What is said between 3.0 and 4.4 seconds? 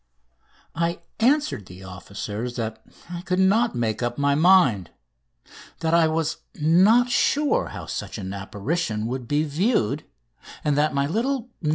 I could not make up my